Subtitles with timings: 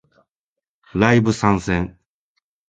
[0.95, 1.95] ライブ参戦